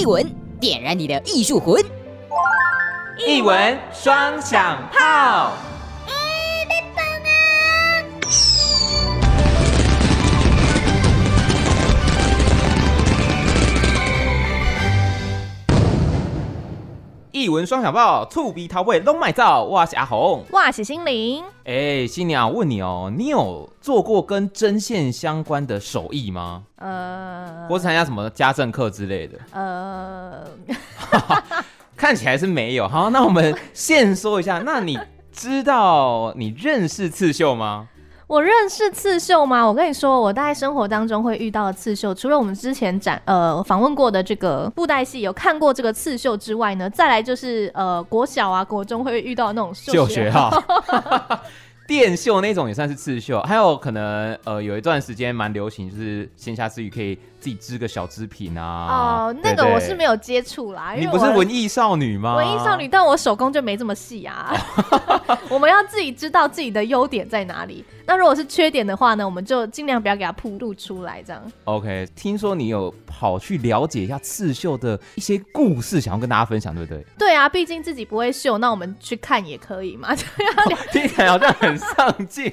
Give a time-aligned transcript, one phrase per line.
[0.00, 0.26] 一文，
[0.58, 1.78] 点燃你的艺术魂。
[3.18, 5.52] 一文双响炮。
[17.40, 19.64] 艺文双响炮，醋鼻桃味拢买造。
[19.64, 21.42] 哇，是阿红，哇，是心灵。
[21.64, 26.64] 哎、欸，新娘，问你哦，你有做过跟针线相关的手艺吗？
[26.76, 29.38] 呃，或是参加什么家政课之类的？
[29.52, 30.44] 呃，
[31.96, 32.86] 看起来是没有。
[32.86, 34.98] 好，那我们先说一下，那你
[35.32, 37.88] 知道你认识刺绣吗？
[38.30, 39.66] 我认识刺绣吗？
[39.66, 50.48] 我跟你说，我大概生活当中会遇到的刺绣，除了我们之前展呃访问过的这个布袋戏有看过这个刺绣之外呢，再来就是呃国小啊国中会遇到那种绣学号。
[51.90, 59.26] 电绣那种也算是刺绣，还有可能呃有一段时间蛮流行，就是闲暇之余可以自己织个小织品啊。
[59.32, 60.94] 哦，那个我是没有接触啦。
[60.96, 62.36] 你不是文艺少女吗？
[62.36, 64.54] 文艺少女，但我手工就没这么细啊。
[65.50, 67.84] 我们要自己知道自己的优点在哪里。
[68.06, 71.42] 那如果是缺点的话呢，我们就尽量不要给它铺露出来，这样。
[71.64, 77.04] OK，听说你有跑去了解一下刺绣的一些故事，想要跟大家分享，对不对？
[77.18, 80.12] 对啊，毕竟自己不会秀，那我们去看也可以嘛。
[80.14, 80.54] 这样
[80.92, 82.52] 听起来好像很上进。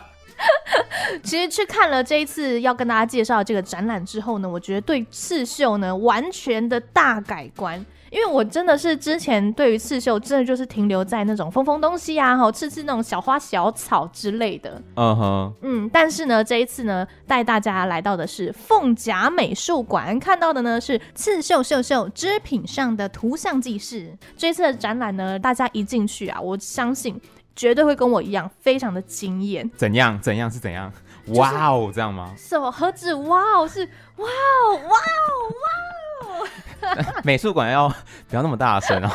[1.24, 7.84] 其实去看了这一次要跟大家介绍的这个展览之后呢，我觉得对刺绣呢完全的大改观。
[8.10, 14.80] 因为我真的是之前对于刺绣，真的就是停留在那种缝缝东西啊，哈刺刺那种小花小草之类的。
[14.96, 24.16] 嗯哼，嗯，但是呢，这一次呢，带大家来到的是凤甲美术馆，看到的呢是刺绣绣绣织品上的图像记事。
[24.36, 27.20] 这一次的展览呢，大家一进去啊，我相信
[27.54, 29.70] 绝对会跟我一样，非常的惊艳。
[29.76, 30.18] 怎样？
[30.20, 30.92] 怎样是怎样？
[31.34, 32.32] 哇哦，这样吗？
[32.38, 33.80] 什么，何止哇哦，是
[34.16, 36.07] 哇哦，哇哦，哇哦。
[37.24, 37.88] 美术馆要
[38.28, 39.10] 不要那么大声啊？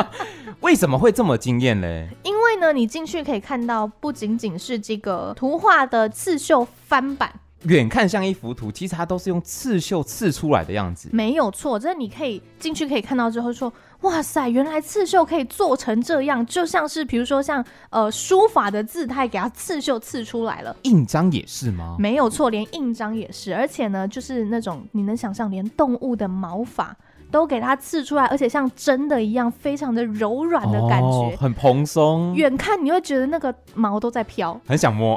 [0.60, 2.08] 为什么会这么惊艳嘞？
[2.22, 11.08] 因为呢，你进去可以看到，不仅仅是这个图画的刺绣翻版，远看像一幅图，其实它都是用刺绣刺出来的样子。
[11.12, 13.72] 没有错，这你可以进去可以看到之后说，
[14.02, 20.74] 哇塞，原来刺绣可以做成这样，就像是比如说像呃书法的字态，给它刺绣刺出来了。
[20.82, 21.96] 印章也是吗？
[21.98, 26.96] 没有错，连印章也是，而且呢，就是那种你能想象，连动物的毛发。
[27.32, 32.34] 都给它刺出来，而且像真的一样，非常的柔软的感觉，哦、很蓬松。
[32.34, 35.16] 远看你会觉得那个毛都在飘，很想摸，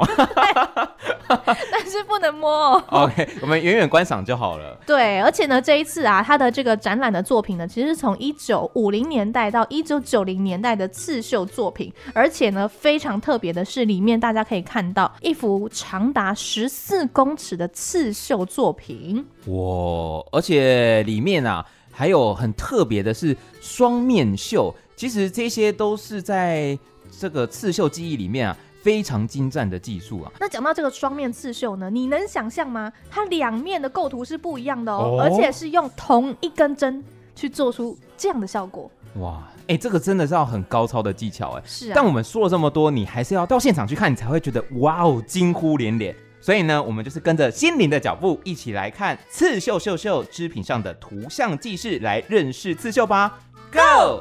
[1.44, 2.72] 但是不能摸。
[2.88, 4.78] OK，我们远远观赏就好了。
[4.86, 19.24] 对，而且呢，这一次啊，他的这个展览的作品呢，其实是从一九五零年代到一九九零年代的刺绣作品，而且呢，非常特别的是，里面大家可以看到一幅长达十四公尺的刺绣作品。
[19.46, 21.64] 哇，而且里面啊。
[21.96, 26.76] 还有很特别的是双面绣，其实这些都是在
[27.20, 30.30] 这个刺绣技艺里面啊非常精湛的技术啊。
[30.38, 32.92] 那讲到这个双面刺绣呢，你能想象吗？
[33.10, 37.02] 它两面的构图是不一样的哦，哦，而且是用同一根针
[37.34, 38.90] 去做出这样的效果。
[39.20, 41.62] 哇，哎，这个真的是要很高超的技巧哎。
[41.64, 41.92] 是啊。
[41.94, 46.14] 但我们说了这么多，你还是要到现场去看，你才会觉得哇哦，惊呼连连。
[46.42, 53.38] 所以呢，我们就是跟着心灵的脚步，一起来看刺绣绣绣织品上的图像记事，来认识刺绣吧。
[53.72, 54.20] Go！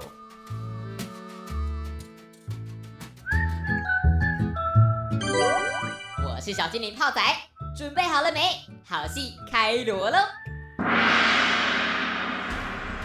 [6.45, 7.21] 是小精灵泡仔，
[7.73, 8.41] 准备好了没？
[8.85, 10.17] 好戏开锣喽！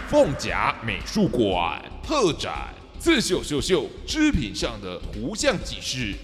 [0.08, 6.16] 凤甲美术馆特展刺绣绣绣织品上的图像记事。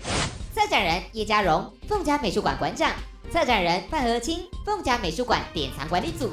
[0.53, 2.91] 策展人叶家荣，凤甲美术馆馆长；
[3.33, 6.33] 策展人范和清，凤甲美术馆典藏管理组。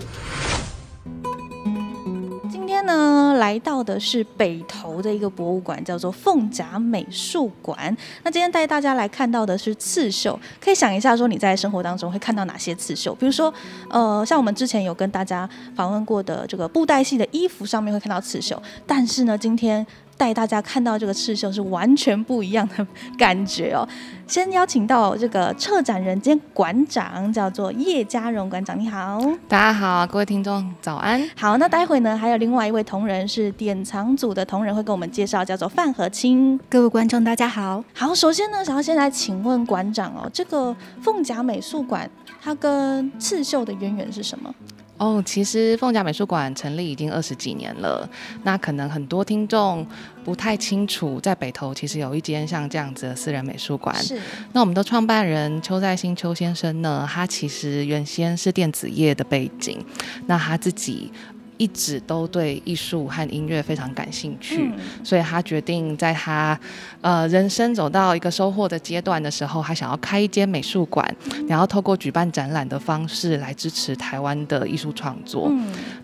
[2.83, 7.95] 呢，来到的是北投的一个博物馆，叫做凤甲美术馆。
[8.23, 13.13] 那今天带大家来看到的是刺绣，可以想一下，说你在生活当中会看到哪些刺绣？
[13.15, 13.53] 比如说，
[13.89, 19.85] 呃，像我们之前有跟大家访问过的这个布袋戏的衣服上面会看到刺绣，但是呢，今天。
[20.17, 22.85] 带大家看到这个刺绣是完全不一样的
[23.17, 23.87] 感觉哦。
[24.27, 29.19] 先邀请到这个策展人兼馆长，叫做叶嘉荣馆长，你好。
[29.49, 31.21] 大家好，各位听众早安。
[31.35, 36.57] 好，那待会呢，还有另外一位同仁是典藏组的同仁会跟我们介绍，叫做范和清。
[36.69, 37.83] 各位观众大家好。
[37.93, 42.09] 好，首先呢，想要先来请问馆长哦，这个凤甲美术馆
[42.41, 44.53] 它跟刺绣的渊源是什么？
[45.01, 48.07] 哦，其实凤甲美术馆成立已经二十几年了。
[48.43, 49.83] 那可能很多听众
[50.23, 53.95] 不太清楚，在北投其实有一间像这样子的私人美术馆。
[53.95, 54.21] 是。
[54.53, 59.83] 那我们的创办人邱在兴邱先生呢，他其实原先是电子业的背景，
[60.27, 61.11] 那他自己。
[61.61, 64.71] 一直都对艺术和音乐非常感兴趣，
[65.03, 66.59] 所以他决定在他
[67.01, 71.07] 呃人生走到一个收获的阶段的时候，他想要开一间美术馆，
[71.47, 75.51] 然后透过举办展览的方式来支持台湾的艺术创作。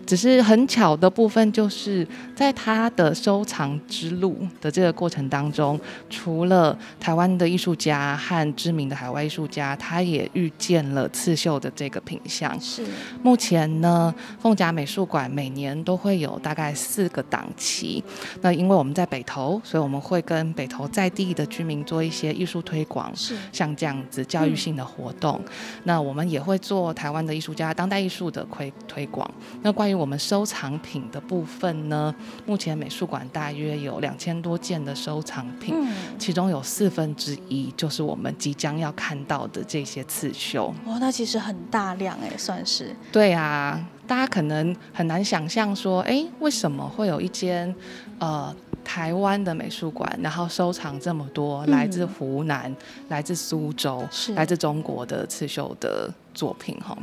[0.06, 2.06] 只是很巧的部分，就是
[2.36, 5.78] 在他的收藏之路的这个过程当中，
[6.08, 12.48] 除了台湾的艺术家和知名的海外艺术家，他也遇见了刺绣的这个品相。
[12.60, 12.84] 是
[13.22, 18.02] 目前呢，凤甲美术馆每年都会有大概四个档期。
[18.40, 25.40] 那因为我们在北投，所以我们会跟北投在地的居民做一些艺术推广，是像这样子教育性的活动。
[25.44, 25.52] 嗯、
[25.84, 29.28] 那我们也会做台湾的艺术家当代艺术的推推广。
[29.62, 32.14] 那关于我们收藏品的部分呢，
[32.46, 40.74] 目前美术馆大约有两千多件的收藏品，嗯、其中有四分之一就是我们即将要看到的这些刺绣。
[40.86, 42.94] 哇，那其实很大量哎，算是。
[43.12, 43.86] 对啊。
[44.08, 47.72] 大家可能很难想象说，哎，为什么会有一间
[48.18, 48.52] 呃
[48.82, 52.76] 台湾的美术馆，然后收藏这么多来自湖南、嗯、
[53.10, 56.76] 来自苏州、是来自中国的刺绣的作品？
[56.80, 56.96] 哈，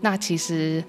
[0.00, 0.84] 那其实。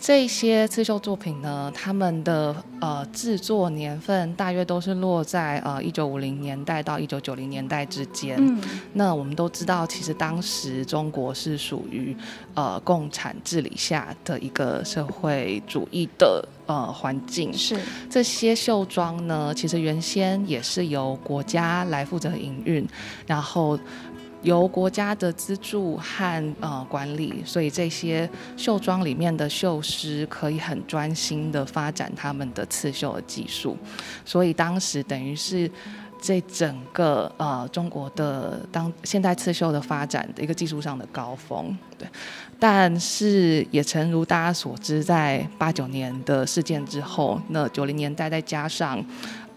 [0.00, 8.36] 这些刺绣作品呢，他们的呃制作年份大约都是落在呃一九五零年代到一九九零年代之间。
[8.38, 8.60] 嗯。
[8.92, 12.16] 那我们都知道，其实当时中国是属于
[12.54, 17.52] 呃共产治理下的一个社会主义的呃环境。
[17.52, 17.76] 是。
[18.08, 22.86] 这些绣庄呢，其实原先也是由国家来负责营运，
[23.26, 23.76] 然后。
[24.42, 33.76] 由国家的资助和呃管理，所以这些绣庄里面的绣师可以很专心的发展他们的刺绣的技术，
[34.24, 35.68] 所以当时等于是
[36.20, 42.06] 这整个呃中国的当现代刺绣的发展的一个技术上的高峰，对。
[42.60, 49.04] 但是也诚如大家所知，在八九年的事件之后，那九零年代再加上。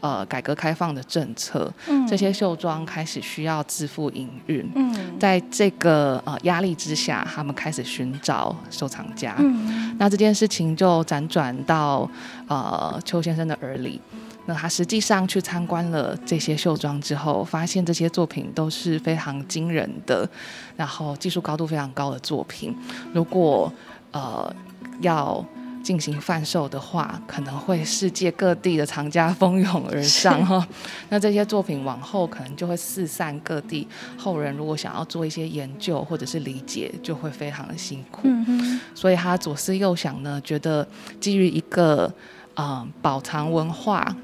[0.01, 4.67] 呃，改革开放的政策，嗯、这些绣庄开始需要自负营运。
[4.75, 9.35] 嗯，在这个呃压力之下，他们开始寻找收藏家。
[9.37, 12.09] 嗯，那这件事情就辗转到
[12.47, 14.01] 呃邱先生的耳里。
[14.47, 20.27] 那他实际上去参观了这些绣庄之后，发现这些作品都是非常惊人的，
[20.75, 22.75] 然后技术高度非常高的作品。
[23.13, 23.71] 如果
[24.11, 24.51] 呃
[25.01, 25.45] 要
[25.83, 30.65] 进行贩售的话，可能会世界各地的藏家蜂拥而上哈。
[31.09, 33.87] 那这些作品往后可能就会四散各地，
[34.17, 38.27] 后人如果想要做一些研究或者是理解，就会非常的辛苦。
[38.93, 40.87] 所以他左思右想呢，觉得
[41.19, 42.05] 基于一个
[42.55, 44.15] 嗯、呃、保藏文化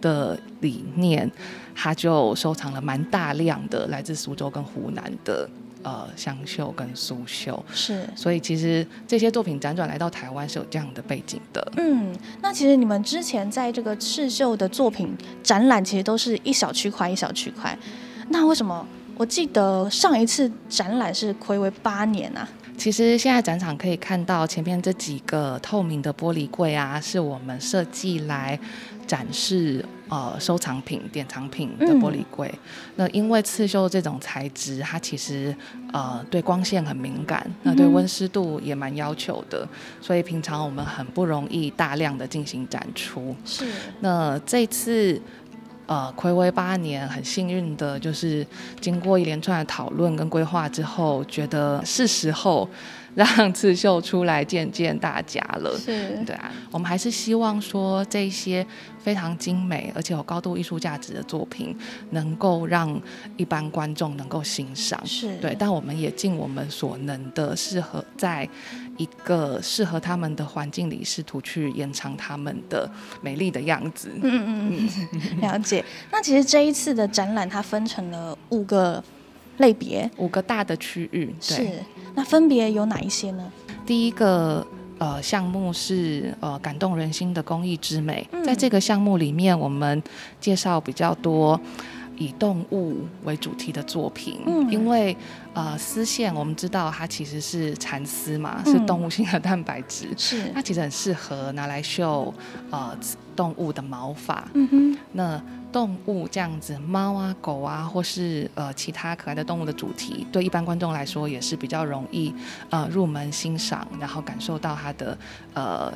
[0.00, 1.30] 的理念，
[1.74, 5.48] 他就收藏了蛮大量的来自苏州跟湖南的。
[5.82, 11.72] 呃，湘绣跟苏绣是，所以其实这些作品辗转来到台湾是有这样的背景的。
[11.76, 15.12] 嗯，那其实你们之前在这个刺绣的作品
[15.42, 17.76] 展览，其实都是一小区块一小区块。
[18.28, 18.86] 那为什么
[19.16, 22.48] 我记得上一次展览是暌违八年啊？
[22.78, 28.58] 其实现在展场可以看到前面这几个透明的玻璃柜啊，是我们设计来
[29.06, 29.84] 展示。
[30.12, 32.58] 呃，收藏品、典藏品的玻璃柜，嗯、
[32.96, 35.56] 那因为刺绣这种材质，它其实
[35.90, 39.66] 呃对光线很敏感，那对温湿度也蛮要求的，
[40.02, 43.34] 所以平常我们很不容易大量的进行展出。
[43.46, 43.64] 是。
[44.00, 45.18] 那这次
[45.86, 48.46] 呃暌违八年，很幸运的就是
[48.82, 52.68] 经过一连串的讨论跟规划之后，觉得是时候。
[53.16, 58.66] 让刺绣出来见见大家了，是，对啊，我们还是希望说这些
[58.98, 61.76] 非常精美而且有高度艺术价值的作品，
[62.10, 62.98] 能够让
[63.36, 68.48] 一般观众能够欣赏，是对，但我们也尽我们所能的，适合在
[68.96, 72.90] 一个适合他们的环境里，试图去延长他们的
[73.20, 74.10] 美丽的样子。
[74.22, 75.84] 嗯嗯嗯，了解。
[76.10, 79.04] 那其实这一次的展览，它分成了五个。
[79.62, 80.10] 类别。
[80.18, 81.68] 五个大的区域，对，是，
[82.14, 83.50] 那分别有哪一些呢？
[83.86, 84.66] 第一个
[84.98, 90.02] 呃项目是呃感动人心的公益之美，嗯、在这个项目里面，我们
[90.38, 91.58] 介绍比较多
[92.18, 95.16] 以动物为主题的作品，嗯、因为
[95.54, 100.52] 呃丝线我们知道它其实是蚕丝嘛，嗯、是动物性的蛋白质，是。
[100.54, 102.32] 它其实很适合拿来绣
[102.70, 102.96] 呃
[103.34, 105.42] 动物的毛发，嗯哼，那。
[105.72, 112.32] 动物这样子，猫啊、狗啊，或是呃其他可爱的动物的主题，对一般观众来说也是比较容易
[112.68, 115.16] 呃入门欣赏，然后感受到它的
[115.54, 115.92] 呃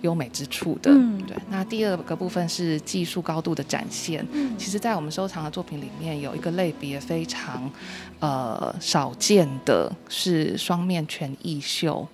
[0.00, 0.90] 优美之处的。
[0.90, 4.26] 嗯、对，那第二个部分是技术高度的展现。
[4.32, 7.70] 嗯、其实，在我们收藏的作品里面，有一个类别非常
[8.18, 12.08] 呃少见的是双面全异秀，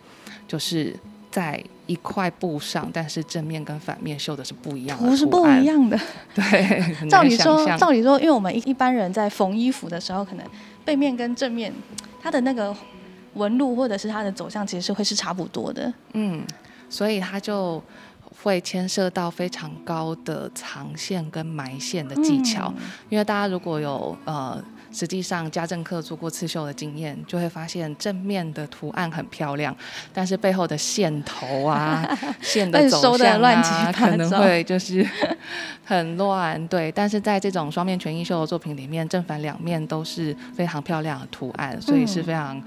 [0.48, 0.94] 就是。
[1.36, 6.00] 在一块布上，但是正面跟反面绣的是不一样的，图是不一样的。
[6.34, 10.46] 对，照理说，照理说，因为我们一一般人在缝衣服的时候，可能
[10.82, 11.70] 背面跟正面
[12.22, 12.74] 它的那个
[13.34, 15.92] 纹路或者是它的走向，其实是会是差不多的。
[16.14, 16.42] 嗯，
[16.88, 17.82] 所以它就
[18.42, 22.72] 会牵涉到非常高的藏线跟埋线的技巧。
[22.78, 24.64] 嗯、因为大家如果有呃。
[24.96, 29.76] 实际上，家政课做过刺绣的经验，就会发现正面的图案很漂亮，
[30.14, 32.02] 但是背后的线头啊、
[32.40, 35.06] 线的走向啊，可能会就是
[35.84, 36.66] 很乱。
[36.68, 42.62] 对，但是在这种双面全衣绣的作品里面，正反两面都是非常漂亮的图案，所以是非常。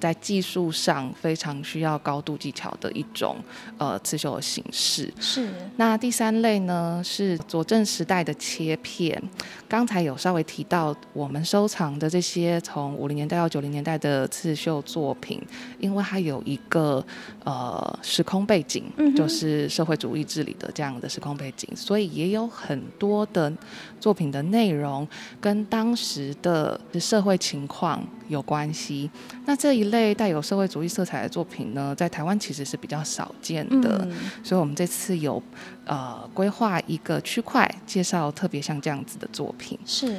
[0.00, 3.36] 在技术上非常需要高度技巧的一种
[3.78, 5.12] 呃刺绣的形式。
[5.20, 5.48] 是。
[5.76, 9.22] 那第三类呢是佐证时代的切片。
[9.68, 15.40] 刚才有稍微提到，我们收藏的这些从五零年代到九零年代的刺绣作品，
[15.78, 17.04] 因为它有一个
[17.44, 18.84] 呃时空背景，
[19.16, 23.50] 就是社会主义治理的这样的时空背景，所以也有很多的
[23.98, 25.08] 作品的内容
[25.40, 29.10] 跟当时的社会情况有关系。
[29.44, 35.42] 那这一一类带有社会主义色彩的作品呢，在台湾其实是比较少见的，嗯、所以我们这次有
[35.84, 39.76] 呃规划一个区块介绍特别像这样子的作品。
[39.84, 40.16] 是。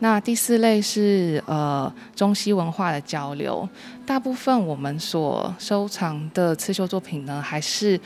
[0.00, 3.66] 那第四类是呃中西文化的交流，
[4.04, 7.98] 大部分我们所收藏的刺绣作品呢，还是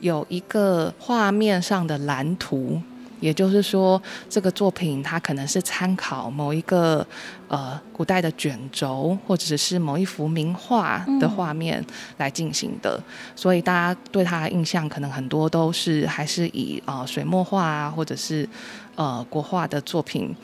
[0.00, 2.78] 有一个画面上的蓝图。
[3.20, 7.06] 也就是说，这个作品它可能是参考某一个
[7.48, 11.84] 呃古代的卷轴，或者是某一幅名画的画面
[12.18, 18.48] 来进行的，嗯、所以大家对它的印象可能很多都是还是以呃水墨画啊，或者是
[18.94, 20.34] 呃国画的作品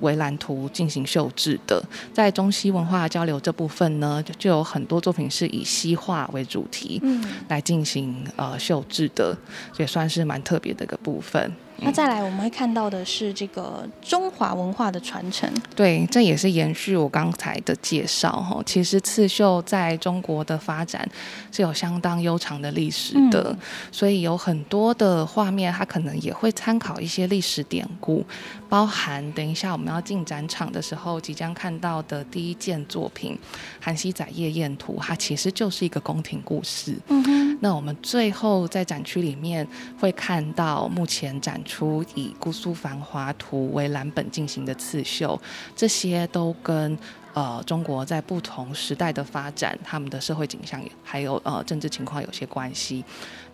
[0.00, 1.82] 为蓝图进行绣制的。
[2.12, 9.36] 在中西文化交流这部分呢，就就有很多作品是以西画为主题，嗯，来进行呃绣制的，
[9.78, 11.52] 也算是蛮特别的一个部分。
[11.78, 15.50] 那再来，我们会看到的是这个中华文化的传承。
[15.74, 18.62] 对，这也是延续我刚才的介绍哈。
[18.64, 21.06] 其实刺绣在中国的发展
[21.52, 23.58] 是有相当悠长的历史的，嗯、
[23.92, 28.24] 所以有很多的画面，它可能也会参考一些历史典故，
[28.74, 33.38] 包含等一下我们要进展场的时候即将看到的第一件作品
[33.80, 36.98] 《韩熙载夜宴图》，它其实就是一个宫廷故事。
[37.06, 37.58] 嗯哼。
[37.60, 39.64] 那我们最后在展区里面
[40.00, 45.40] 会看到目前展出以《姑苏繁华图》为蓝本进行的刺绣，
[45.76, 46.98] 这些都跟
[47.32, 53.04] 呃中国在不同时代的发展、他们的社会景象还有呃政治情况有些关系。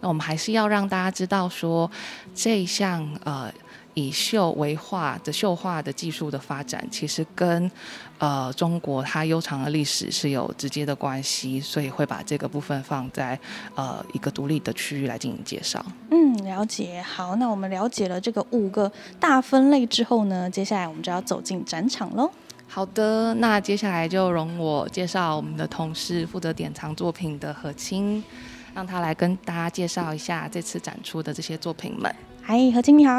[0.00, 1.90] 那我们还是要让大家知道说，
[2.34, 3.52] 这一项呃。
[3.94, 7.70] 以绣为画的绣画的技术的发展，其实跟
[8.18, 13.38] 呃中国它悠长的历史是有直接的关系，所以会把这个部分放在
[13.74, 15.84] 呃一个独立的区域来进行介绍。
[16.10, 17.02] 嗯，了解。
[17.02, 22.30] 好，那我们了解了这个五个大分类之后呢，接下来我们就要走进展场喽。
[22.66, 28.22] 好的，那接下来就容我介绍我们的同事负责典藏作品的何清，
[28.72, 32.14] 让他来跟大家介绍一下这次展出的这些作品们。
[32.42, 33.12] 嗨，何清你好。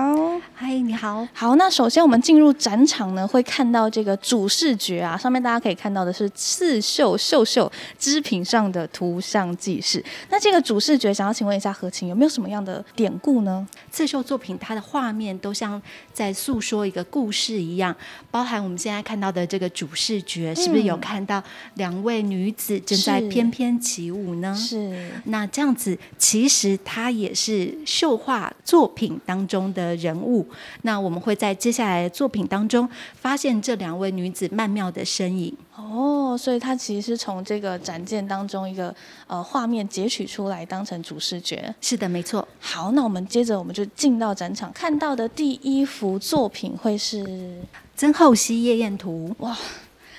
[0.54, 1.26] 嗨，你好。
[1.32, 10.04] 好，那首先我们进入展场呢，会看到这个主视觉啊，上面大家可以看到的是刺绣绣绣织品上的图像记事。
[10.30, 13.66] 那这个主视觉，想要请问一下何晴，有没有什么样的典故呢？
[13.90, 17.96] 刺绣作品它的画面都像在诉说一个故事一样，
[18.30, 21.42] 包含我们现在看到的这个主视觉，是不是有看到
[21.76, 24.54] 两位女子正在翩翩起舞呢？
[24.54, 25.10] 是。
[25.26, 30.46] 那这样子，其实它也是绣画作品当中的人物，
[30.84, 35.56] 那我们会在接下来的作品当中发现这两位女子曼妙的身影。
[35.76, 38.94] 哦，所以它其实是从这个展件当中一个
[39.28, 41.74] 呃画面截取出来当成主视觉。
[41.82, 42.48] 是的，没错。
[42.60, 47.60] 好，那我们接着我们就进到展场，看到的第一幅作品会是
[47.96, 49.36] 曾后溪夜宴图。
[49.40, 49.58] 哇，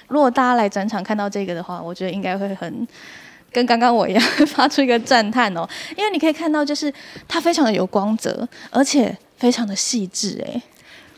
[0.08, 2.86] 如果大家来展场看到这个的话，我觉得应该会很。
[3.52, 6.92] 跟刚刚我一样发出一个赞叹哦，因为你可以看到，就是
[7.28, 10.62] 它非常的有光泽，而且非常的细致哎。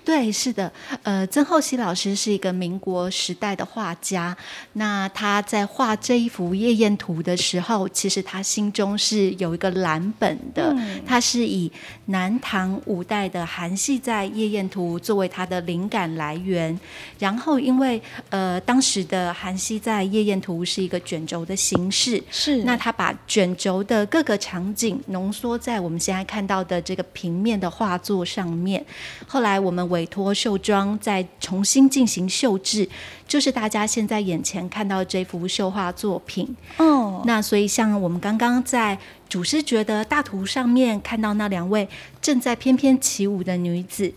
[0.04, 0.70] 对，是的，
[1.02, 4.36] 呃，曾厚熙老师是一个民国时代的画家。
[4.74, 10.74] 那他在画这一幅夜宴图的时候，其实他心中是有一个蓝本的。
[10.76, 11.72] 嗯、他是以
[12.06, 16.78] 南唐五代的韩系在夜宴图作为他的灵感来源。
[17.18, 28.84] 然后，因为呃，当时的韩熙在夜宴图是一个卷轴的形式，是那他把卷轴的各个场景浓缩在我们现在看到的这个平面的画作上面。
[29.26, 29.93] 后来我们。
[29.94, 32.88] 委托绣庄再重新进行绣制，
[33.28, 36.56] 就是大家现在眼前看到这幅绣画作品。
[36.78, 38.98] 哦，那所以像我们刚刚在
[39.28, 41.88] 主视觉的大图上面看到那两位
[42.20, 44.12] 正在翩翩起舞的女子。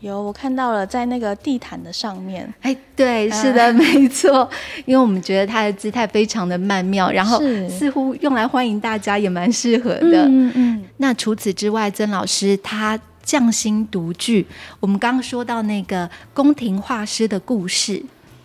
[0.00, 2.52] 有，我看到了，在那个地毯的上面。
[2.60, 4.50] 哎，对，是的，没错。
[4.84, 10.24] 因为我们觉得她的姿态非常的曼妙，然后似乎用来欢迎大家也蛮适合的。
[10.26, 10.84] 嗯嗯。
[10.96, 14.46] 那除此之外，曾老师他匠心独具。
[14.80, 18.04] 我们刚刚说到那个宫廷画师的故事。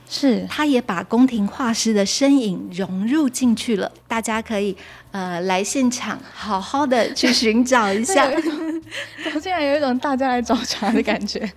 [0.10, 3.92] 是，他也把宫廷画师的身影融入进去了。
[4.08, 4.74] 大家可以
[5.12, 8.26] 呃来现场好好的去寻找一下。
[8.26, 11.52] 我现在有一种大家来找茬的感觉。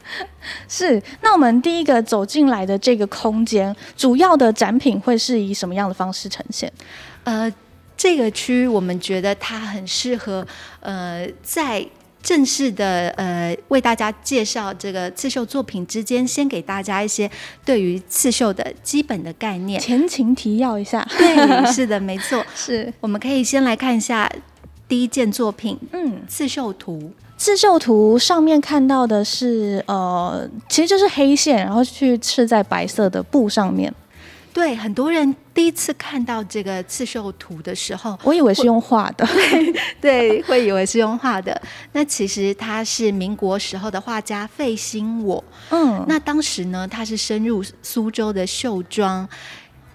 [0.68, 6.70] 是，那我们第一个走进来的这个空间，主要的展品会是以什么样的方式呈现？
[7.24, 7.50] 呃，
[7.96, 10.46] 这个区我们觉得它很适合
[10.80, 11.82] 呃在。
[12.22, 17.30] 正式的呃，为大家介绍这个刺绣作品之间，先给大家一些
[17.64, 21.06] 对于刺绣的基本的概念，前情提要一下。
[21.16, 22.92] 对，是的，没错， 是。
[23.00, 24.30] 我们可以先来看一下
[24.86, 27.12] 第一件作品，嗯，刺绣图。
[27.36, 33.94] 刺绣图上面看到的是呃，其实就是黑线，然后去刺在白色的布上面。
[34.52, 39.26] 对，很多人第一次看到这个刺绣图的时候，我以为是用画的，
[40.00, 41.60] 对，会以为是用画的。
[41.92, 49.28] 那其实他是民国时候的画家费心我，嗯，那当时呢，他是深入苏州的绣庄。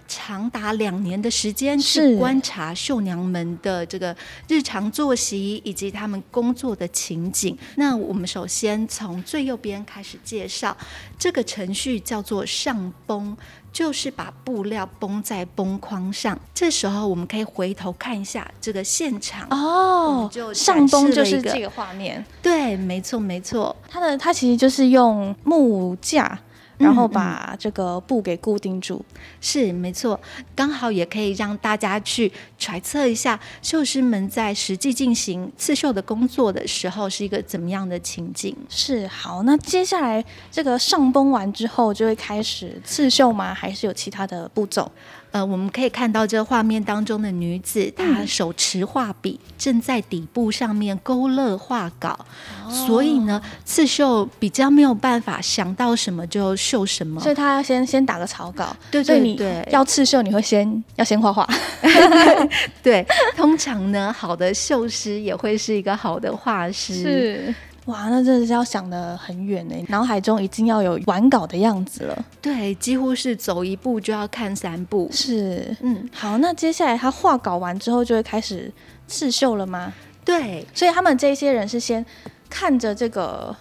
[0.05, 4.15] 长达两年的时间去观察绣娘们的这个
[4.47, 7.57] 日常作息以及他们工作的情景。
[7.77, 10.75] 那我们首先从最右边开始介绍，
[11.17, 13.35] 这个程序叫做上绷，
[13.73, 16.39] 就是把布料绷在绷框上。
[16.53, 22.23] 这时候我们可以回头看一下这个现场哦，就上绷就是这个画面。
[22.41, 26.39] 对，没错没错，它的它其实就是用木架。
[26.83, 30.19] 然后把这个布给固定住，嗯嗯、是没错，
[30.53, 38.55] 刚好也可以让大家去揣测一下，绣师们在实际进行刺绣的工作的时候是一个怎么样的情景。
[38.69, 43.53] 是好，那接下来这个上绷完之后，就会开始刺绣吗？
[43.53, 44.91] 还是有其他的步骤？
[45.33, 52.17] 呃，我们可以看到这画面当中的女子，她手持画笔，正在底部上面勾勒画稿。
[52.63, 58.75] 哦、所以呢，刺绣比较没有办法想到什么就绣什么，所以她要先先打个草稿。
[58.91, 61.49] 对对对，要刺绣你会先要先画画。
[62.83, 63.03] 对，
[63.35, 66.93] 通常呢，好的绣师也会是一个好的画师。
[66.93, 67.55] 是。
[67.85, 72.25] 哇，那真的是要想得很远呢，脑海中已经要有完稿的样子了。
[72.41, 75.09] 对，几乎是走一步就要看三步。
[75.11, 78.71] 是，嗯，好，那接下来他画稿完之后就会开始
[79.07, 79.93] 刺绣了吗？
[80.23, 82.05] 对，所以他们这些人是先
[82.49, 83.55] 看着这个。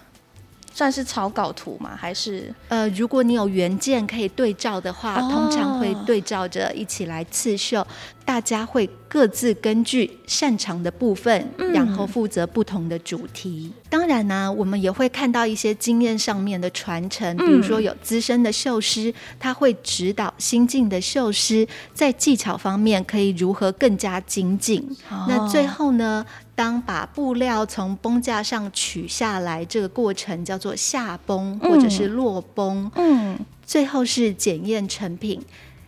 [0.72, 1.96] 算是草稿图吗？
[1.96, 7.87] 还是呃，如果你有原件可以对照的话，哦、通常会对照着一起来刺绣。
[8.24, 13.72] 大家会各自根据擅长的部分，嗯、然后负责不同的主题。
[13.90, 24.80] 当然呢、啊，我们也会看到一些经验上面的传承，比如说有资深的绣师，他会指导新进的绣师在技巧方面可以如何更加精进。
[25.11, 26.24] 哦、那最后呢？
[26.62, 32.88] 当把布料从绷架上取下来，这个过程叫做下绷或者是落绷。
[32.94, 35.44] 嗯，最后是检验成品，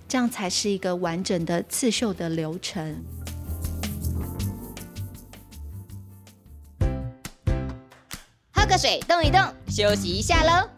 [0.08, 2.96] 这样才是一个完整的刺绣的流程。
[8.52, 10.68] 喝个水，动一动，休息一下喽。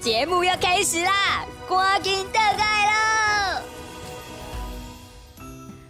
[0.00, 3.62] 节目要开始啦，赶紧倒来喽！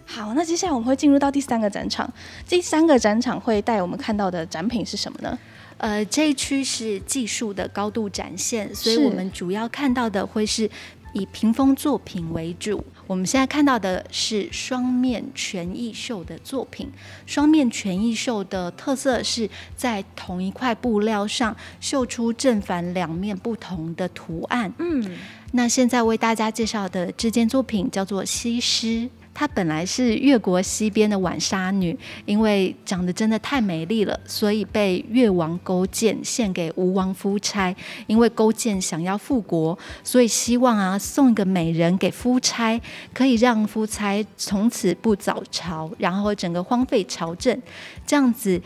[0.05, 2.11] 好，那接下来我们会进入到第三个展场。
[2.47, 5.37] 第三个展场会带我们看到的展品是什么呢？
[5.77, 10.69] 呃，这一区是技术的高度展现，所以我们主要看到的会是
[11.13, 12.83] 以屏风作品为主。
[13.07, 16.91] 我们现在看到的是双面全意绣的作品。
[17.25, 24.71] 双面全意绣的特色是在同一块布料上绣出正反两面不同的图案。
[24.77, 25.17] 嗯，
[25.53, 29.09] 那现在为大家介绍的这件作品叫做西施。
[29.39, 31.95] 她本来是越国西边的浣纱女，
[32.25, 37.75] 因为长得真的太美丽了，所以被越王勾践献给吴王夫差。
[38.07, 42.81] 因为勾践想要复国，所以希望啊送一个美人给夫差，
[43.13, 47.61] 可以让夫差从此不早朝，然后整个荒废朝政，
[48.07, 48.59] 这样子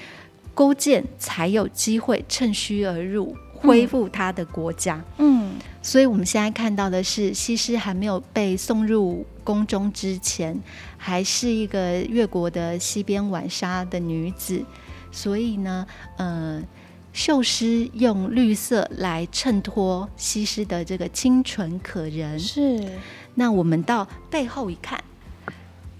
[0.53, 3.35] 勾践才有机会趁虚而入。
[3.61, 5.03] 恢复他的国家。
[5.17, 10.59] 嗯，所以我们现在看到的是，西施还没有被送入宫中之前，
[10.97, 14.63] 还是一个越国的西边浣纱的女子。
[15.11, 15.85] 所以呢，
[16.17, 16.61] 呃，
[17.13, 22.39] 绣师用绿色来衬托西施的这个清纯可人。
[22.39, 22.83] 是。
[23.35, 25.01] 那我们到背后一看。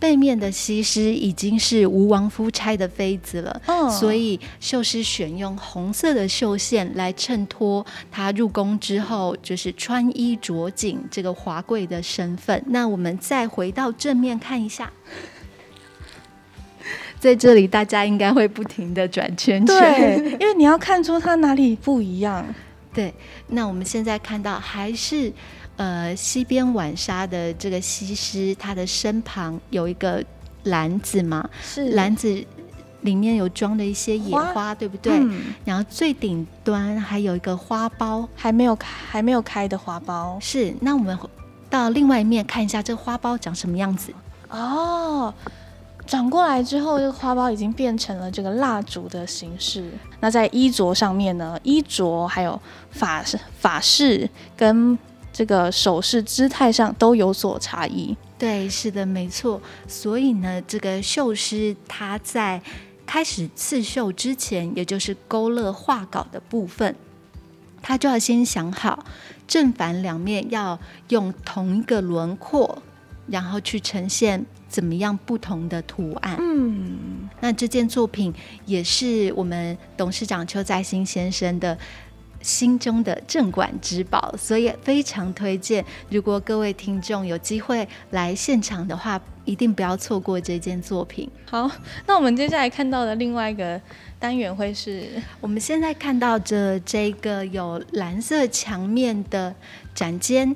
[0.01, 12.63] 背面的西施已经是吴王夫差的妃子了，哦、所以绣师选用红色的绣线来衬托她入宫之后就是穿衣着锦这个华贵的身份。
[12.65, 14.91] 那我们再回到正面看一下，
[17.19, 22.43] 在这里大家应该会不停的转圈圈，对，因为你要看出它哪里不一样。
[22.91, 23.13] 对，
[23.49, 25.31] 那我们现在看到还是。
[25.81, 30.23] 呃，西边晚纱的这个西施，她的身旁有一个
[30.65, 32.45] 篮子嘛，是篮子
[33.01, 35.11] 里面有装的一些野花，花对不对？
[35.17, 40.39] 嗯、然后最顶端还有一个花苞，还没有开，还没有开的花苞。
[40.39, 41.17] 是，那我们
[41.67, 44.13] 到另外一面看一下这个花苞长什么样子。
[44.49, 45.33] 哦，
[46.05, 49.89] 转过来之后，这个花苞已经变成了这个蜡烛的形式。
[50.19, 54.95] 那在衣着上面呢，衣着还有法式、法式跟。
[55.33, 58.15] 这个手势姿态上都有所差异。
[58.37, 59.61] 对，是的，没错。
[59.87, 62.61] 所以呢，这个绣师他在
[63.05, 66.95] 开始刺绣之前，也就是勾勒画稿的部分，
[67.81, 69.05] 他就要先想好
[69.47, 72.81] 正反两面要用同一个轮廓，
[73.27, 76.35] 然后去呈现怎么样不同的图案。
[76.39, 78.33] 嗯，那这件作品
[78.65, 81.77] 也是我们董事长邱在兴先生的。
[82.41, 85.83] 心中的镇馆之宝，所以非常推荐。
[86.09, 91.29] 如果各位听众有机会来现场的话，一定不要错过这件作品。
[91.45, 91.69] 好，
[92.05, 93.79] 那我们接下来看到的另外一个
[94.19, 95.03] 单元会是
[95.39, 99.53] 我们现在看到的这个有蓝色墙面的
[99.95, 100.55] 展间，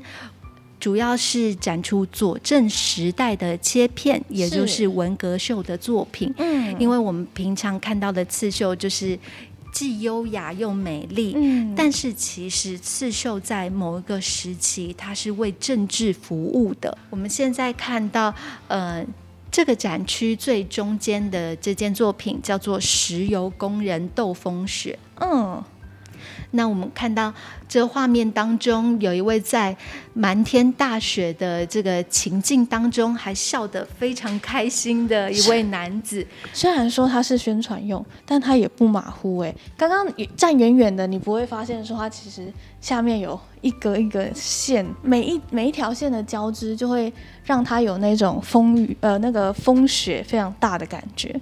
[0.80, 6.32] 主要是展出佐证时代的切片，也就是文革秀的作品。
[6.38, 9.18] 嗯，因为我们平常看到的刺绣就是。
[9.76, 16.98] 既优雅又美丽，嗯，但是其实刺绣在某一个时期，它是为政治服务的。
[17.10, 18.34] 我们现在看到，
[18.70, 19.06] 呃，
[19.52, 25.62] 这个展区最中间的这件作品叫做《石油工人斗风雪》，嗯。
[26.52, 27.34] 那我们看到
[27.68, 29.76] 这画面当中，有一位在
[30.14, 36.26] 满天大雪的这个情境当中，还笑得非常开心的一位男子。
[36.54, 39.54] 虽然说他是宣传用，但他也不马虎哎。
[39.76, 47.12] 刚刚站远远的，你不会发现说他其实下面有一格一格线，每一每一条线的交织，就会
[47.44, 51.34] 让他有那种风雨呃那个风雪非常大的感觉。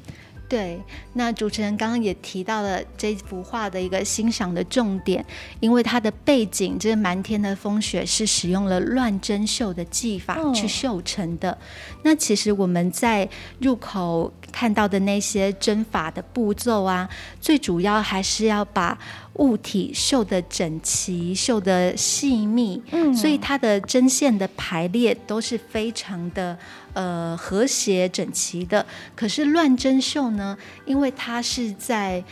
[0.54, 0.80] 对，
[1.13, 5.26] 那主持人刚刚也提到了这幅画的一个欣赏的重点，
[5.60, 11.54] 因为它的背景，这个满天的风雪是使用了乱针绣的技法去绣成的。
[11.54, 11.58] 哦、
[12.04, 13.28] 那其实我们在
[13.62, 17.10] 入口看到的那些针法的步骤啊，
[17.42, 18.96] 最主要还是要把
[19.38, 26.56] 物体绣的整齐、绣的细密，嗯，所以它的针线的排列都是非常的
[26.94, 28.86] 呃和谐整齐的。
[29.16, 32.24] 可是乱针绣呢，因为它是在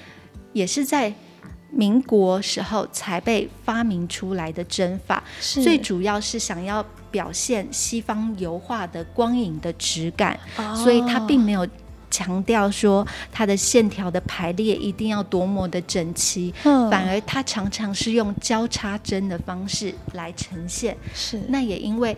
[0.53, 1.11] 也是在
[1.71, 11.67] 民国时候才被发明出来的针法，是最主要是想要表现西方油画的光影的质感，哦，所以它并没有。
[12.11, 20.95] 强调说它的线条的排列一定要多么的整齐，嗯，反而它常常是用交叉针的方式来呈现。
[21.15, 22.15] 是，那也因为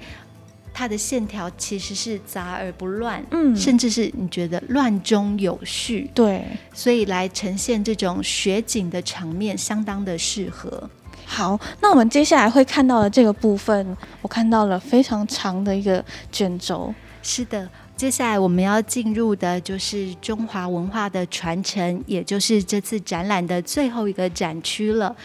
[0.73, 10.89] 它的线条其实是杂而不乱，嗯，甚至是你觉得乱中有序，对，所以来呈现这种雪景的场面相当的适合。
[11.25, 16.93] 好，那我们接下来会看到的这个部分，我看到了非常长的一个卷轴。
[17.21, 17.69] 是的。
[18.03, 25.15] 接下来我们要进入的就是中华文化的传承，也就是这次展览的最后一个展区了。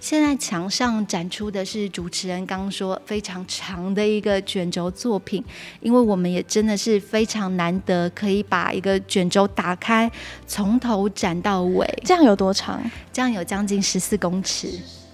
[0.00, 5.44] 现在墙上展出的是主持人刚刚说非常长的一个卷轴作品，
[5.82, 10.10] 因为我们也真的是非常难得可以把一个卷轴打开，
[10.46, 11.86] 从头展到尾。
[12.06, 12.82] 这样有多长？
[13.12, 14.70] 这样有将近十四公尺，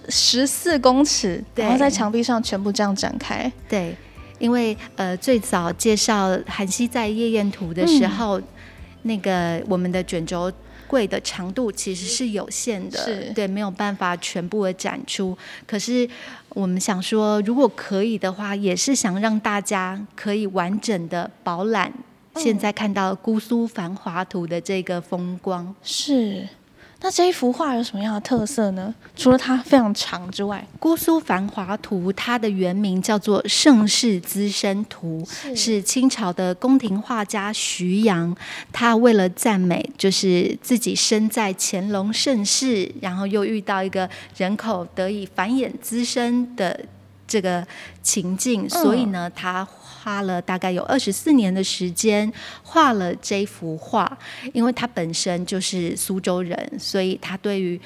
[0.07, 3.93] 十四公尺，对，然后在墙壁上全部这样展开，对。
[4.41, 8.43] 因为呃，最早介绍韩熙载夜宴图的时候，嗯，
[9.03, 10.51] 那个我们的卷轴
[10.87, 15.37] 柜的长度其实是有限的，是对，没有办法全部的展出。
[15.67, 16.09] 可是
[16.49, 21.93] 我们想说，如果可以的话，也是想让大家可以完整的饱览
[22.35, 25.73] 现在看到姑苏繁华图的这个风光。
[25.83, 26.47] 是。
[27.03, 28.93] 那这一幅画有什么样的特色呢？
[29.15, 38.35] 除了它非常长之外，《姑苏繁华图》它的原名叫做《盛世资生图》，是，是清朝的宫廷画家徐阳，
[38.71, 46.79] 他为了赞美就是自己身在乾隆盛世，然后又遇到一个人口得以繁衍滋生的
[47.31, 47.65] 这个
[48.01, 49.65] 情境，所以呢，他。
[50.03, 54.17] 花了大概有二十四年的时间画了这幅画，
[54.51, 57.79] 因为他本身就是苏州人，所以他对于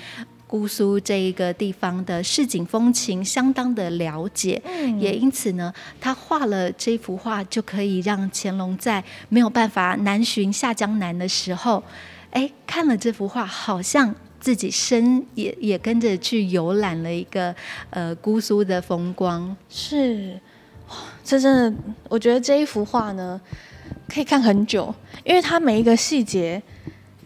[0.47, 11.83] 姑苏这一个地方的市井风情相当的了解，嗯，也因此呢，他画了这幅画就可以让乾隆在没有办法南巡下江南的时候，
[12.31, 17.55] 哎，看了这幅画，好像自己身也也跟着去游览了一个
[17.89, 20.39] 呃姑苏的风光，是。
[21.23, 23.41] 这真的，我觉得这一幅画呢，
[24.07, 26.61] 可以看很久，因为它每一个细节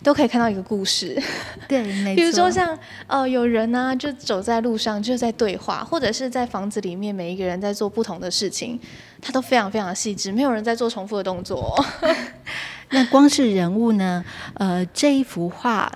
[0.02, 1.22] 都可以看到一个故事。
[1.68, 2.16] 对，没错。
[2.16, 8.80] 比如说像呃，有人呢、啊、就走在路上就在对话，或者是在房子里面，每一个人在做不同的事情，
[9.22, 11.78] 它都非常非常细致，没有人在做重复的动作。
[12.92, 15.92] 那光是人物呢，呃，这一幅画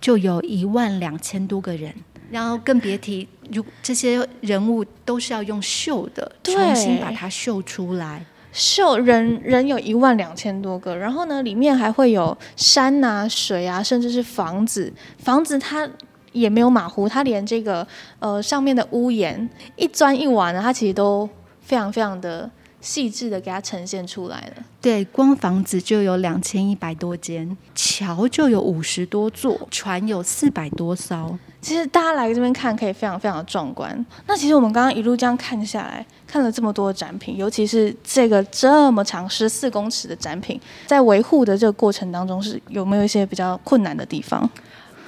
[0.00, 1.94] 就有一万两千多个人。
[2.30, 8.24] 然后更别提，如这些人物都是要用绣的，重新把它绣出来。
[8.52, 14.92] 绣人人有一万两千多个，然后呢，里面还会有山啊、水啊，甚至是房子。
[15.18, 15.88] 房子它
[16.32, 17.86] 也没有马虎，它连这个
[18.20, 21.28] 呃上面的屋檐一砖一瓦呢，它其实都
[21.60, 22.48] 非常非常的。
[22.80, 24.62] 细致的给它呈现出来了。
[24.80, 31.38] 对，光房子就有两千一百多间，桥就有五十多座，船有四百多艘。
[31.60, 34.06] 其实大家来这边看，可以非常非常的壮观。
[34.26, 44.48] 那其实我们刚刚一路这样看下来，看了这么多的展品，尤其是这个这么长十四公尺的展品，在维护的这个过程当中，是有没有一些比较困难的地方？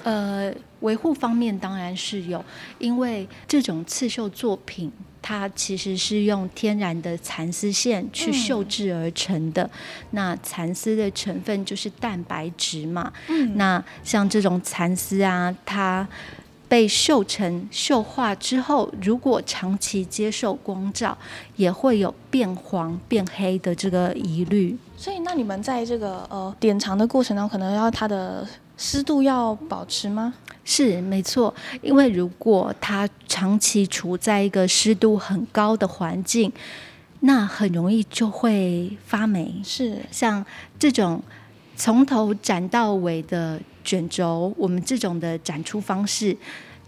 [0.03, 2.45] 呃，维护方面当然是有，
[2.79, 4.93] 因为这种刺绣作品。
[5.23, 9.71] 它其实是用天然的蚕丝线去绣制而成的，嗯、
[10.11, 13.13] 那蚕丝的成分就是蛋白质嘛。
[13.29, 16.07] 嗯、那像这种蚕丝啊，它
[16.69, 21.17] 被绣成绣化之后，如果长期接受光照，
[21.57, 24.77] 也会有变黄变黑的这个疑虑。
[24.97, 30.33] 所以，那你们在这个呃典藏的过程中，可能要它的湿度要保持吗？
[30.65, 36.53] 是没错，因为如果它长期处在一个湿度很高的环境，
[37.21, 39.61] 那很容易就会发霉。
[39.65, 40.45] 是像
[40.79, 41.23] 这种
[41.77, 46.37] 从头展到尾的卷轴，我们这种的展出方式。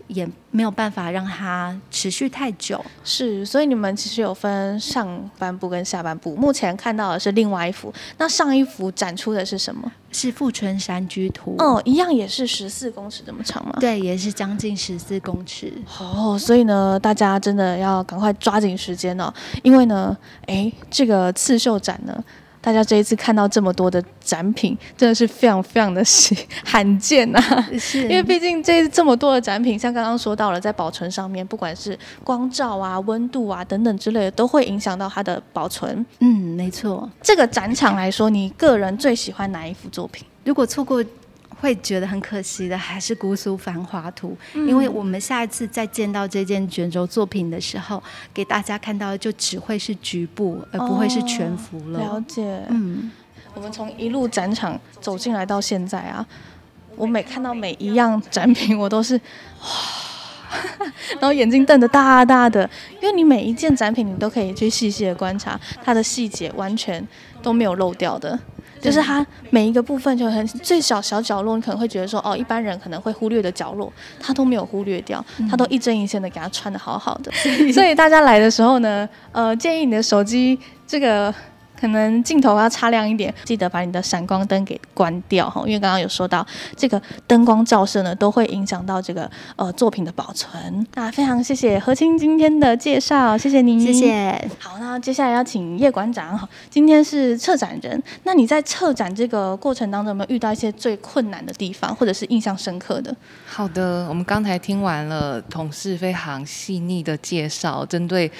[0.06, 6.36] 也没有办法让它持续太久，是，所以你们其实有分上半部跟下半部。
[6.36, 9.90] 目前看到的是另外一幅，那上一幅展出的是什么？
[10.12, 11.56] 是《富春山居图》。
[11.64, 13.76] 哦，一样也是十四公尺这么长吗？
[13.80, 15.72] 对，也是将近十四公尺。
[15.98, 22.24] 哦，所以呢，大家真的要赶快抓紧时间哦，因为呢，哎，这个刺绣展呢。
[22.64, 26.02] 大家这一次看到这么多的展品，真的是非常非常的
[26.64, 27.68] 罕见呐、啊！
[27.78, 36.06] 是，因为毕竟这这么多的展品，像刚刚说到了，在保存上面，不管是光照啊、温度啊等等之类的，都会影响到它的保存。
[36.20, 37.06] 嗯，没错。
[37.20, 40.26] 这个展场来说，你个人最喜欢哪一幅作品？
[40.44, 41.04] 如果错过。
[41.64, 48.02] 会觉得很可惜的，还是《姑苏繁华图》，嗯，因为我们下一次再见到这件卷轴作品的时候，
[48.34, 51.98] 给大家看到的就只会是局部，而不会是全幅了。
[52.00, 53.10] 哦，了解，嗯，
[53.54, 56.26] 我们从一路展场走进来到现在啊，
[56.96, 59.68] 我每看到每一样展品，我都是哇，
[61.18, 62.68] 然后眼睛瞪得大大的，
[63.00, 67.02] 因为你每一件展品，你都可以去细细的观察它的细节，完全
[67.42, 68.38] 都没有漏掉的。
[68.84, 77.32] 就是它每一个部分就很最小小角落，你可能会觉得说哦，一般人可能会忽略的角落，它都没有忽略掉，它都一针一线的给它穿的好好的。
[77.72, 81.34] 所以大家来的时候呢，呃，建议你的手机这个。
[81.78, 90.86] 可能镜头要擦亮一点，记得把你的闪光灯给关掉哈，因为刚刚有说到这个灯光照射呢，都会影响到这个呃作品的保存。
[90.94, 94.50] 那非常谢谢何清今天的介绍，谢谢您，谢谢。
[94.58, 103.14] 好，那接下来要请叶馆长，今天是策展人，那你在策展这个过程当中有没有遇到一些最困难的地方，或者是印象深刻的？
[103.46, 108.30] 好的，我们刚才听完了同事非常细腻的介绍，针对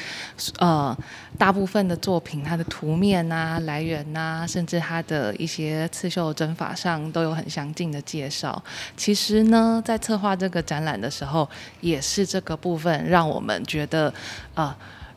[0.59, 0.97] 呃
[1.37, 8.63] 大部分的作品，它的图面啊、来源啊，甚至它的一些刺绣针法上都有很详尽的介绍。
[8.97, 11.49] 其实呢，在策划这个展览的时候，
[11.81, 14.13] 也是这个部分让我们觉得，
[14.55, 14.75] 呃，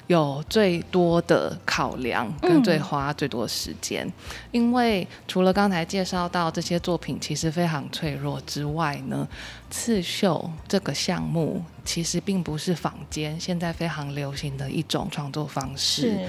[0.07, 4.11] 有最多的考量跟最花最多时间，
[4.51, 9.27] 因为除了刚才介绍到这些作品其实非常脆弱之外呢，
[9.69, 16.01] 刺绣这个项目其实并不是坊间现在非常流行的一种创作方式。
[16.01, 16.25] 是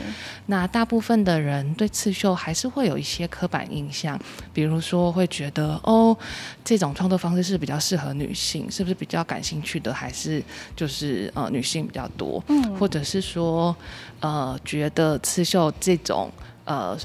[0.47, 4.19] 那大部分的人对刺绣还是会有一些刻板印象，
[4.53, 6.17] 比如说会觉得哦，
[6.65, 10.43] 这种创作方式是比较适合女性，是不是比较感兴趣的还是
[10.77, 12.43] 就是呃女性比较多？
[12.49, 13.75] 嗯，或者是说
[14.21, 16.31] 呃觉得刺绣这种
[16.65, 16.99] 呃。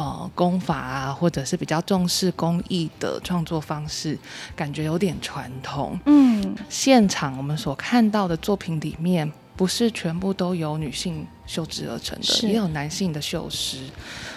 [0.00, 4.18] 呃，工法啊，或者是比较重视工艺的创作方式，
[4.56, 6.00] 感觉有点传统。
[6.06, 13.76] 嗯，现场我们所看到的作品里面，不是全部都由女性绣制而成的，也有男性的绣师。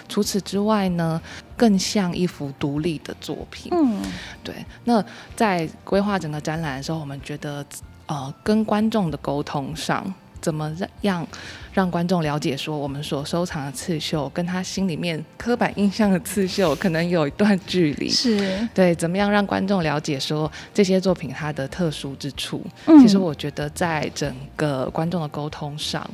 [0.06, 1.18] 除此之外呢，
[1.56, 3.72] 更像一幅独立的作品。
[3.74, 4.02] 嗯，
[4.42, 4.54] 对。
[4.84, 5.02] 那
[5.34, 7.64] 在规划整个展览的时候，我们觉得，
[8.04, 10.12] 呃，跟观众的沟通上。
[10.44, 11.26] 怎么样
[11.72, 18.10] 让观众了解说，我们所收藏的刺绣跟他心里面刻板印象的刺绣可能有一段距离？
[18.10, 22.62] 是对，怎么样让观众了解说这些作品它的特殊之处？
[22.84, 26.06] 嗯、其实我觉得在整个观众的沟通上，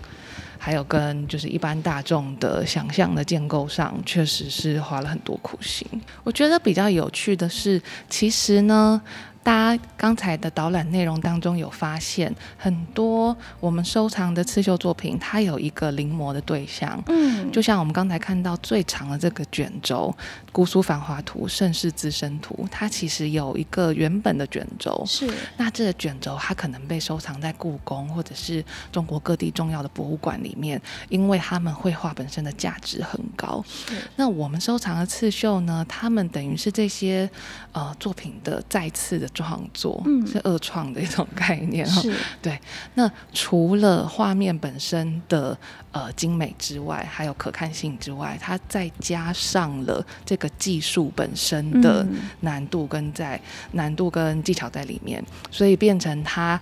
[0.57, 5.85] 还有跟就是一般大众的想象的建构上，确实是花了很多苦心。
[6.23, 9.03] 我觉得比较有趣的是，其实呢。
[9.43, 17.03] 大家刚才的导览内容当中有发现，很多我们收藏的刺绣作品，它有一个临摹的对象。
[17.07, 20.15] 嗯，就像我们刚才看到最长的这个卷轴
[20.53, 25.03] 《姑苏繁华图·盛世资生图》，它其实有一个原本的卷轴。
[25.07, 25.27] 是，
[25.57, 33.65] 那这个卷轴它可能被收藏在故宫或者是中国各地重要的博物馆里面，因为他们绘画本身的价值很高。
[33.67, 37.29] 是，那我们收藏的刺绣呢，他们等于是这些
[37.73, 39.30] 呃作品的再次的。
[39.35, 42.59] 创作是二创的一种概念哈，是对。
[42.95, 45.57] 那除了画面本身的
[45.93, 52.07] 呃精美之外，还有可看性之外，它再加上了这个技术本身的
[52.41, 56.61] 难度跟在、嗯、难度跟技巧在里面，所以变成它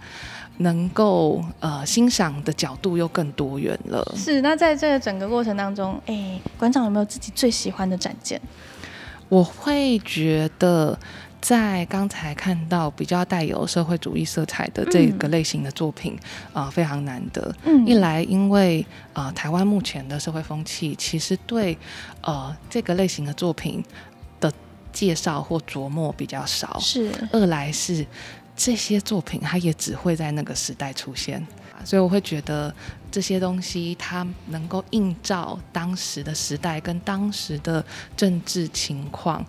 [0.58, 4.14] 能够呃欣赏的角度又更多元了。
[4.16, 4.40] 是。
[4.40, 8.40] 那在这个整个过程当中，哎、欸，馆长有没有自己最喜欢的展件？
[9.28, 10.98] 我会觉得。
[11.40, 16.14] 在刚才看到比较带有社会主义色彩的这个类型的作品
[16.52, 17.54] 啊、嗯呃，非常难得。
[17.64, 21.78] 嗯，一来因为啊、呃，台湾目前的社会风气其实对
[22.22, 23.84] 呃这个类型的作品
[24.40, 24.52] 的
[24.92, 26.76] 介绍或琢磨比较少。
[26.80, 27.10] 是。
[27.30, 28.04] 二来是
[28.56, 31.46] 这些作品它也只会在那个时代出现，
[31.84, 32.74] 所以我会觉得
[33.12, 37.84] 这些东西它能够映照当时的时代跟当时的
[38.16, 39.46] 政治情况。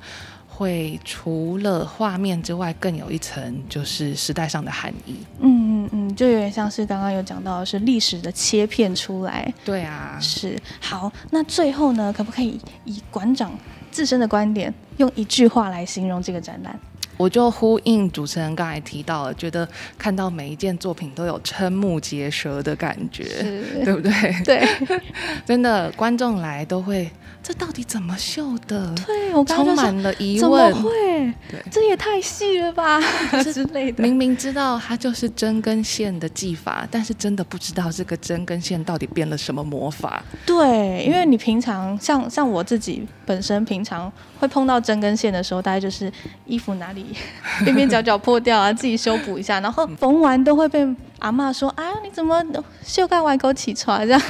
[0.59, 5.15] 会除了画面之外，更有一层就是时代上的含义。
[5.39, 9.49] 嗯嗯嗯，就有点像是刚刚有讲到的是历史的切片出来。
[9.63, 10.59] 对啊，是。
[10.81, 13.57] 好，那最后呢，可不可以以馆长
[13.89, 16.77] 自身的观点，用一句话来形容这个展览？
[17.15, 19.67] 我就呼应主持人刚才提到了，觉得
[19.97, 24.11] 看到每一件作品都有瞠目结舌的感觉，是对不对？
[24.43, 24.67] 对，
[25.45, 27.09] 真的，观众来都会，
[27.41, 28.93] 这到底怎么绣的？
[29.05, 30.71] 对，我刚刚充满了疑问。
[30.71, 31.33] 怎么会？
[31.49, 32.99] 对，这也太细了吧
[33.43, 34.03] 之类的。
[34.03, 40.21] 明明知道它就是针跟线的技法，但是真的不知道这个针跟线到底变了什么魔法。
[40.45, 46.11] 对，因为你平常像像我自己本身平常会碰到针跟线的时候，大概就是
[46.45, 47.15] 衣服哪里。
[47.63, 50.87] 边边角角破掉啊，自己修补一下，然后缝完都会被
[51.19, 52.43] 阿嬷说：“啊，你怎么
[52.83, 54.21] 绣盖歪勾起床这样？”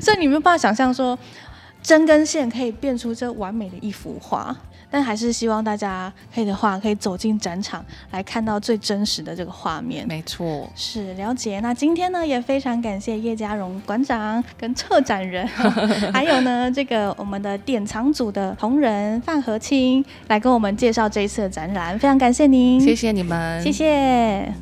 [0.00, 1.18] 所以你没有办法想象说
[1.82, 4.56] 针跟线可以变出这完美的一幅画。
[4.92, 10.04] 但还是希望大家可以的话，可以走进展场来看到最真实的这个画面。
[10.08, 11.60] 没错，是了解。
[11.60, 15.46] 那今天呢，也非常感谢叶嘉荣馆长跟策展人，
[16.12, 21.96] 还有呢这个我们的典藏组的同仁范和清来跟我们介绍这一次的展览。
[21.96, 24.52] 非常感谢您，谢谢你们，谢谢。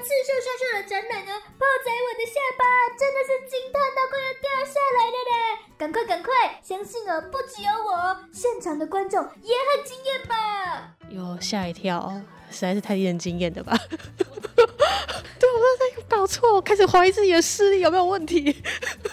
[0.00, 2.62] 刺绣校校的展览呢，炮仔我的下巴
[2.96, 5.32] 真的是惊叹到快要掉下来了嘞！
[5.76, 10.94] 赶快赶快，相信哦，不只有我，现场的观众也很惊艳吧？
[11.10, 12.12] 哟，吓一跳，
[12.50, 13.76] 实在是太令人惊艳的吧？
[13.88, 18.56] 对，我刚才搞错，我开始怀疑自己的视力有没有问题。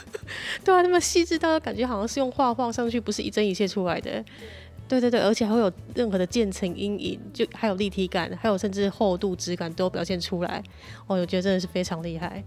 [0.63, 4.23] 对啊，那么细致到感觉好像是用画画上去，不是一针一线出来的。
[4.88, 10.63] 对对对，而且还会有任何的渐层阴影，就还有立体感，还有甚至厚度质感都表现出来。
[11.07, 12.43] 哦，我觉得真的是非常厉害。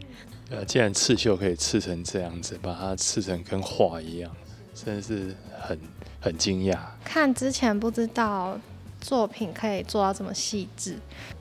[0.51, 4.31] 呃，既然刺绣可以刺成这样子，把它刺成跟画一样，
[4.75, 5.79] 真的是很
[6.21, 6.79] 很惊讶。
[7.05, 8.59] 看之前不知道
[9.01, 10.97] 作品可以做到这么细致，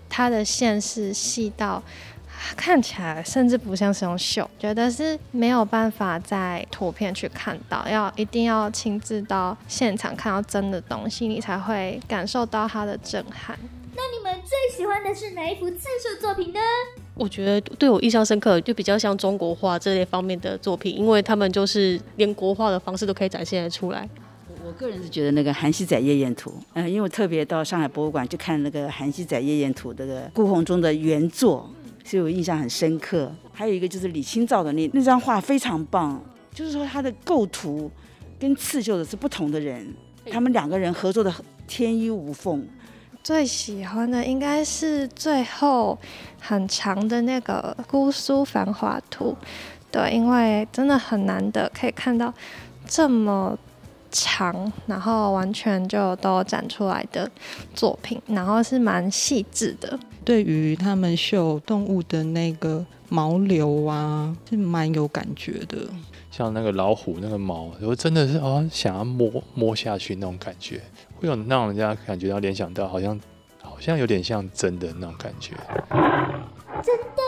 [0.10, 1.82] 它的线是细到
[2.56, 13.58] 看起来甚至不像是用绣，觉得是没有办法在图片去看到，要一定要亲自到现场看到真的东西，你才会感受到它的震撼。
[13.96, 16.60] 那你们最喜欢的是哪一幅刺绣作品呢？
[17.16, 24.08] 我觉得对我印象深刻，就比较像中国画这类方面的作品，因为他们就是连国画的方式都可以展现得出来。
[24.64, 31.68] 我个人是觉得那个《韩熙载夜宴图》，嗯，因为我特别到上海博物馆去看那个《韩熙载夜宴图》这个顾闳中的原作，
[32.08, 33.30] 所以我印象很深刻。
[33.52, 36.22] 还有一个就是李清照的那那张画非常棒，
[36.54, 37.92] 就是说它的构图
[38.40, 39.86] 跟刺绣的是不同的人，
[40.32, 41.34] 他们两个人合作的
[41.68, 42.66] 天衣无缝。
[43.22, 46.00] 最喜欢的应该是最后
[46.40, 49.36] 很长的那个《姑苏繁华图》，
[49.92, 52.34] 对，因为真的很难得可以看到
[52.88, 53.58] 这么
[54.12, 57.30] 长，然后完全就都展出来的
[57.74, 60.00] 作品，然后是蛮细致的。
[60.24, 65.78] 对于他们绣动物的那个毛流啊，是蛮有感觉的。
[66.30, 70.82] 像那个老虎那个毛，我真的是哦，想要摸摸下去那种感觉。
[71.20, 73.20] 会有让人家感觉到联想到，好像
[73.62, 75.56] 好像有点像真的那种感觉。
[76.84, 77.22] 真的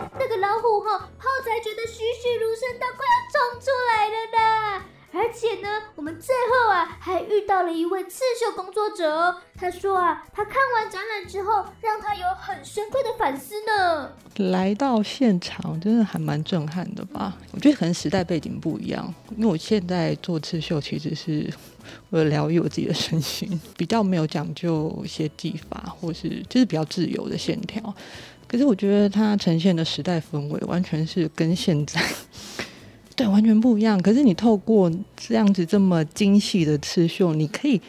[0.00, 4.84] 耶，那个老虎哈，浩仔觉得栩栩如生到快要冲出来了呢。
[5.12, 9.36] 而且呢，我们最后啊还遇到了一位刺绣工作者哦。
[9.54, 14.12] 他说啊，他看完展览之后，让他有很深刻的反思呢。
[14.50, 17.36] 来到现场，真的还蛮震撼的吧？
[17.52, 21.50] 我觉得可能时代背景不一样，因为我现在做刺绣，其实是
[22.10, 27.94] 为了疗愈我自己的身心，比较没有讲究一些技法，或是就是比较自由的线条。
[28.46, 32.00] 可是我觉得它呈现的时代氛围，完全是跟现在。
[33.16, 34.00] 对，完全不一样。
[34.02, 37.80] 可是你透过这样子这么精细的刺绣，你可以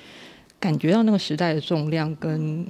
[0.57, 2.65] 感觉到那个时代的重量跟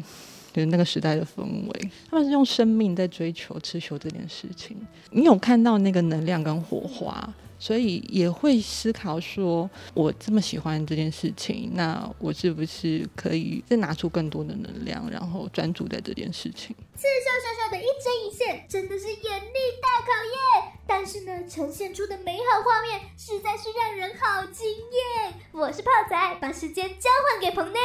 [0.52, 1.92] 就是那个时代的氛围。
[2.10, 4.76] 他们是用生命在追求刺绣这件事情。
[5.12, 16.76] 你有看到那个能量跟火花，所以也会思考说：我这么喜欢这件事情，那我是不是可以再拿出更多的能量，然后专注在这件事情？
[16.96, 20.08] 刺绣小小的一针一线，真的是眼力大考
[20.64, 20.74] 验。
[20.90, 25.34] 但是呢，呈现出的美好画面实在是让人好惊艳。
[25.52, 27.80] 我是泡仔，把时间交换给棚内。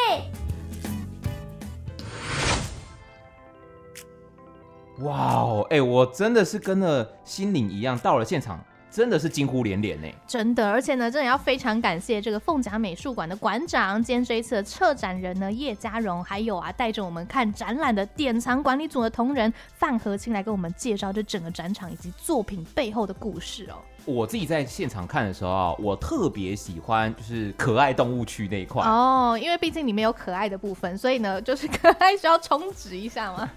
[5.01, 8.65] 哇哦，哎，我真的是跟了心灵一样，到了现场。
[8.93, 10.07] 真的是惊呼连连呢！
[10.27, 23.77] 真的，而且呢，真的要非常感谢这个凤甲美术馆的馆长兼这一次的策展人呢叶家荣，还有啊带着我们看展览的典藏管理组的同仁范和清来跟我们介绍这整个展场以及作品背后的故事哦。
[24.05, 33.51] 我自己在现场看的时候啊，我特别喜欢就是可爱动物区那一块哦，因为毕竟里面有可爱的部分，所以呢，就是可爱需要充值一下吗？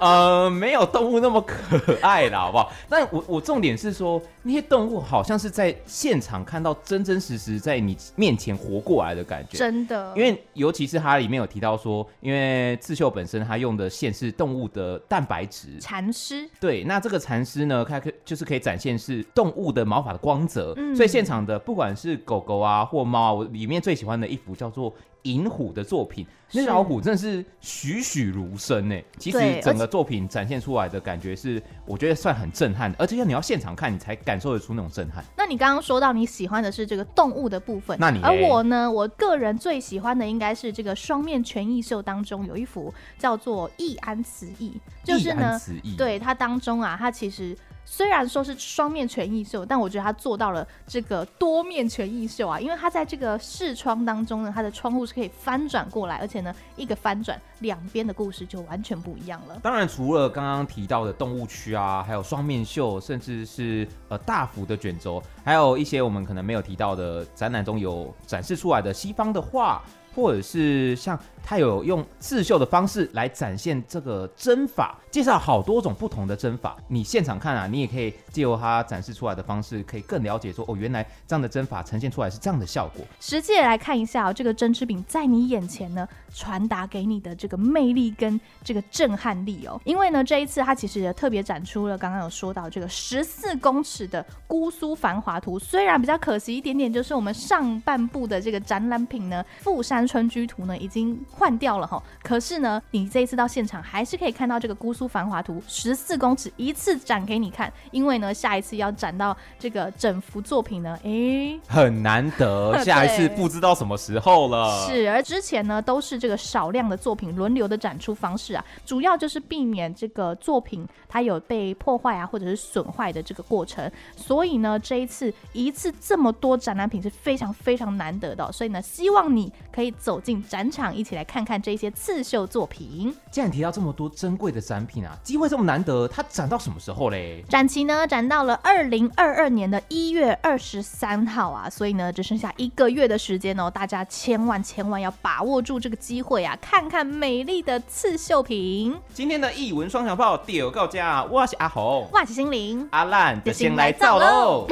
[0.00, 2.72] 呃，没有动物那么可爱啦，好不好？
[2.88, 10.12] 但我我重点是说，那些动物好像是在现场看到真真实实在你面前活过来的感觉，真的。
[10.16, 28.96] 因为尤其是它里面有提到说，因为刺绣本身它用的线是动物的蛋白质蚕丝，对，那这个蚕丝呢，它可就是可以展现是动物的毛发的光泽，嗯，所以现场的不管是狗狗啊或猫啊，我里面最喜欢的一幅叫做银虎的作品，那老虎真的是栩栩如生呢。
[29.18, 35.24] 其实整个作品展现出来的感觉是，我觉得算很震撼的，而且你要现场看，你才感受得出那种震撼。
[35.36, 45.60] 那你刚刚说到你喜欢的是这个动物的部分，那你而我呢，我个人最喜欢的应该是这个双面全意绣当中有一幅叫做易安词意，就是呢，
[45.98, 47.56] 对它当中啊，它其实。
[47.88, 59.58] 虽然说是双面全异绣，但我觉得他做到了这个多面全异绣啊，因为他在这个视窗当中呢，它的窗户是可以翻转过来，而且呢，一个翻转，两边的故事就完全不一样了。
[59.62, 69.80] 当然，除了刚刚提到的动物区啊，还有双面绣，甚至是呃大幅的卷轴，还有一些我们可能没有提到的展览中有展示出来的西方的画。
[70.16, 76.76] 或者是像他有用刺绣的方式来展现这个针法，介绍好多种不同的针法。
[76.88, 83.04] 你现场看啊，你也可以借由他展示出来的方式，可以更了解说哦，原来这样的针法呈现出来是这样的效果。
[83.20, 89.80] 实际来看一下哦，这个针织饼在你眼前呢，传达给你的这个魅力跟这个震撼力哦。
[89.84, 99.96] 因为呢，这一次他其实也特别展出了刚刚有说到这个十四公尺的姑苏繁华图，虽然比较可惜一点点，就是我们上半部的这个展览品呢，富山。
[99.96, 114.86] 单春居图呢已经换掉了哈，可是呢，你这一次到现场还是可以看到这个姑苏繁华图十四公尺一次展给你看，因为呢，下一次要展到这个整幅作品呢，哎、欸，很难得， 下一次不知道什么时候了。
[114.86, 133.14] 是，而之前呢都是这个少量的作品轮流的展出方式啊，主要就是避免这个作品它有被破坏啊或者是损坏的这个过程，所以呢，这一次一次这么多展览品是非常非常难得的，所以呢，希望你可以走进展场，一起来看看这些刺绣作品。
[133.30, 137.44] 既然提到这么多珍贵的展品啊，机会这么难得，它展到什么时候嘞？
[137.48, 148.94] 展期呢，展到了二零二二年的一月二十三号啊，所以呢，只剩下一个月的时间哦，大家千万千万要把握住这个机会啊，看看美丽的刺绣品。
[149.12, 154.66] 今天的艺文双响炮屌告家，我是阿红，我是心灵，阿烂就先来造喽。